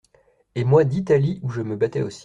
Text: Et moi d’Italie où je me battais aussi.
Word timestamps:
Et 0.55 0.63
moi 0.63 0.83
d’Italie 0.83 1.39
où 1.43 1.51
je 1.51 1.61
me 1.61 1.75
battais 1.75 2.01
aussi. 2.01 2.19